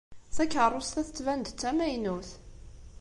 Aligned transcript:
Takeṛṛust-a 0.35 1.01
tettban-d 1.07 1.47
d 1.51 1.57
tamaynut. 1.61 2.29